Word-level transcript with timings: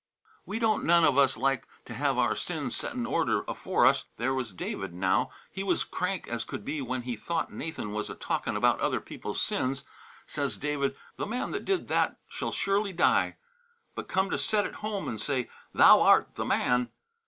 "We 0.47 0.57
don't 0.57 0.83
none 0.83 1.03
of 1.03 1.15
us 1.19 1.37
like 1.37 1.67
to 1.85 1.93
have 1.93 2.17
our 2.17 2.35
sins 2.35 2.75
set 2.75 2.95
in 2.95 3.05
order 3.05 3.43
afore 3.47 3.85
us. 3.85 4.05
There 4.17 4.33
was 4.33 4.51
David, 4.51 4.95
now, 4.95 5.29
he 5.51 5.61
was 5.63 5.83
crank 5.83 6.27
as 6.27 6.43
could 6.43 6.65
be 6.65 6.81
when 6.81 7.03
he 7.03 7.15
thought 7.15 7.53
Nathan 7.53 7.91
was 7.93 8.09
a 8.09 8.15
talkin' 8.15 8.55
about 8.55 8.79
other 8.79 8.99
people's 8.99 9.39
sins. 9.43 9.83
Says 10.25 10.57
David: 10.57 10.95
'The 11.17 11.27
man 11.27 11.51
that 11.51 11.65
did 11.65 11.87
that 11.89 12.17
shall 12.27 12.51
surely 12.51 12.93
die.' 12.93 13.37
But 13.93 14.07
come 14.07 14.31
to 14.31 14.39
set 14.39 14.65
it 14.65 14.73
home 14.81 15.07
and 15.07 15.21
say, 15.21 15.51
'Thou 15.71 16.01
art 16.01 16.29
the 16.33 16.45
man!' 16.45 16.89